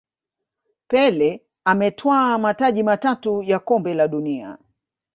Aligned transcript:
pele 0.87 1.43
ametwaa 1.65 2.37
mataji 2.37 2.83
matatu 2.83 3.43
ya 3.43 3.59
kombe 3.59 3.93
la 3.93 4.07
dunia 4.07 4.57